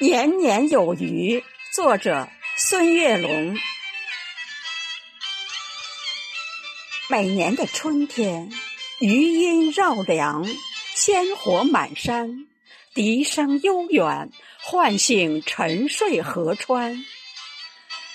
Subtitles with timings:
[0.00, 3.56] 年年有余，作者孙月龙。
[7.08, 8.50] 每年的春天，
[8.98, 10.44] 余音绕梁，
[10.96, 12.48] 鲜活满山，
[12.92, 17.04] 笛声悠远，唤醒沉睡河川。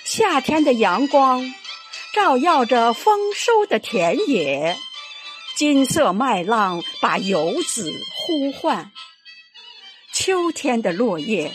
[0.04, 1.54] 夏天的阳光
[2.14, 4.78] 照耀着丰收的田野，
[5.56, 8.92] 金色麦浪把游子呼唤。
[10.12, 11.54] 秋天的落叶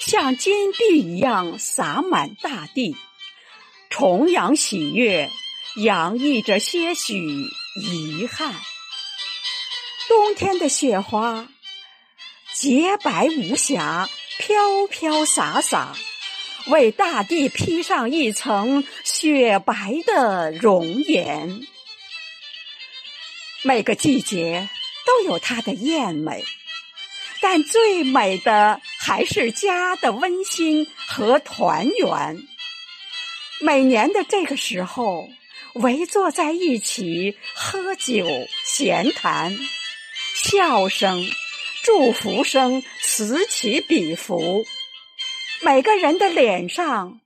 [0.00, 2.96] 像金币一样洒满大地，
[3.90, 5.30] 重阳喜悦
[5.76, 7.18] 洋溢着些许
[7.76, 8.54] 遗憾。
[10.08, 11.48] 冬天的雪花
[12.54, 15.94] 洁白无瑕，飘飘洒洒，
[16.68, 21.60] 为大地披上一层雪白的容颜。
[23.62, 24.70] 每个季节
[25.06, 26.42] 都有它的艳美。
[27.42, 32.46] 但最美的还是家的温馨和团圆。
[33.60, 35.26] 每年的这个时候，
[35.74, 38.26] 围坐在一起喝酒
[38.66, 39.56] 闲谈，
[40.34, 41.26] 笑声、
[41.82, 44.66] 祝福声此起彼伏，
[45.62, 47.20] 每个人的脸上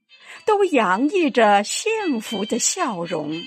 [0.44, 3.42] 都洋溢着幸福的笑容。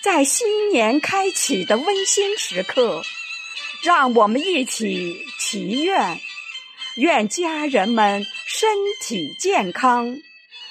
[0.00, 3.02] 在新年开启的温馨时刻。
[3.82, 6.20] 让我们一起祈愿，
[6.96, 8.68] 愿家人们身
[9.00, 10.18] 体健康、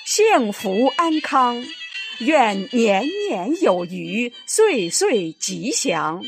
[0.06, 1.66] 幸福安康，
[2.20, 6.22] 愿年年有余、岁岁吉祥，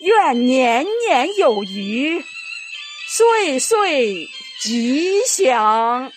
[0.00, 2.22] 愿年年有余、
[3.08, 4.28] 岁岁
[4.60, 6.12] 吉祥。